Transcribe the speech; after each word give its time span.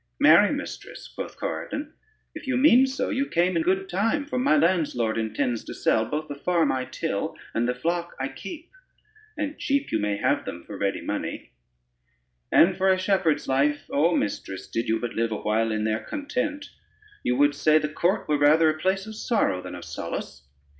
"Marry, 0.19 0.51
mistress," 0.51 1.07
quoth 1.09 1.37
Corydon, 1.37 1.93
"if 2.33 2.47
you 2.47 2.57
mean 2.57 2.87
so, 2.87 3.11
you 3.11 3.27
came 3.27 3.55
in 3.55 3.61
good 3.61 3.87
time, 3.87 4.25
for 4.25 4.39
my 4.39 4.57
landslord 4.57 5.15
intends 5.15 5.63
to 5.65 5.75
sell 5.75 6.05
both 6.05 6.27
the 6.27 6.33
farm 6.33 6.71
I 6.71 6.85
till, 6.85 7.37
and 7.53 7.69
the 7.69 7.75
flock 7.75 8.15
I 8.19 8.29
keep, 8.29 8.71
and 9.37 9.59
cheap 9.59 9.91
you 9.91 9.99
may 9.99 10.17
have 10.17 10.43
them 10.43 10.63
for 10.63 10.75
ready 10.75 11.01
money: 11.01 11.51
and 12.51 12.75
for 12.75 12.89
a 12.89 12.97
shepherd's 12.97 13.47
life, 13.47 13.85
O 13.91 14.15
mistress, 14.15 14.67
did 14.67 14.89
you 14.89 14.99
but 14.99 15.13
live 15.13 15.31
awhile 15.31 15.71
in 15.71 15.83
their 15.83 15.99
content, 16.03 16.71
you 17.21 17.35
would 17.35 17.53
say 17.53 17.77
the 17.77 17.87
court 17.87 18.27
were 18.27 18.39
rather 18.39 18.71
a 18.71 18.79
place 18.79 19.05
of 19.05 19.13
sorrow 19.15 19.61
than 19.61 19.75
of 19.75 19.85
solace. 19.85 20.47